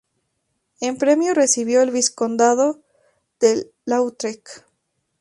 En 0.79 0.97
premio 0.97 1.35
recibió 1.35 1.83
el 1.83 1.91
vizcondado 1.91 2.81
de 3.39 3.71
Lautrec. 3.85 4.65